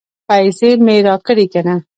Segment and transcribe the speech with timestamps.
[0.27, 1.75] پیسې مې راکړې که نه؟